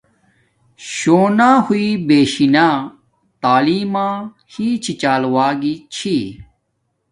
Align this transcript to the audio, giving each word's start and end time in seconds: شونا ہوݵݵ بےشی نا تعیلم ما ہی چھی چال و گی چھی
شونا 0.91 1.49
ہوݵݵ 1.65 1.89
بےشی 2.07 2.47
نا 2.55 2.67
تعیلم 3.41 3.83
ما 3.93 4.07
ہی 4.51 4.67
چھی 4.83 4.93
چال 5.01 5.21
و 5.33 5.35
گی 5.61 5.73
چھی 5.93 6.15